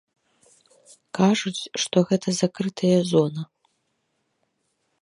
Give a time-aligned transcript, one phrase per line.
[1.17, 3.41] Кажуць, што гэта закрытая зона.